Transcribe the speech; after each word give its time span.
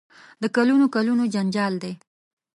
د 0.41 0.43
کلونو 0.55 0.85
کلونو 0.95 1.23
جنجال 1.33 1.73
دی. 1.83 1.93